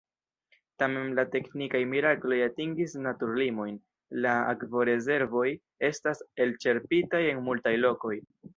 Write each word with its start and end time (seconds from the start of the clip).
Tamen 0.83 1.11
la 1.19 1.25
teknikaj 1.35 1.81
mirakloj 1.91 2.39
atingis 2.45 2.95
naturlimojn– 3.09 3.77
la 4.25 4.33
akvorezervoj 4.55 5.47
estas 5.93 6.27
elĉerpitaj 6.47 7.25
en 7.31 7.47
multaj 7.51 7.79
lokoj. 7.87 8.17